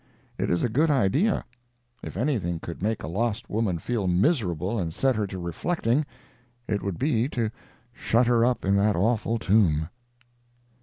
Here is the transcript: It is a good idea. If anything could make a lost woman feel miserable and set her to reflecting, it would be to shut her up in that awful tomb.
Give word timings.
It 0.39 0.49
is 0.49 0.63
a 0.63 0.67
good 0.67 0.89
idea. 0.89 1.45
If 2.01 2.17
anything 2.17 2.59
could 2.59 2.81
make 2.81 3.03
a 3.03 3.07
lost 3.07 3.51
woman 3.51 3.77
feel 3.77 4.07
miserable 4.07 4.79
and 4.79 4.91
set 4.95 5.15
her 5.15 5.27
to 5.27 5.37
reflecting, 5.37 6.07
it 6.67 6.81
would 6.81 6.97
be 6.97 7.29
to 7.29 7.51
shut 7.93 8.25
her 8.25 8.43
up 8.43 8.65
in 8.65 8.75
that 8.77 8.95
awful 8.95 9.37
tomb. 9.37 9.89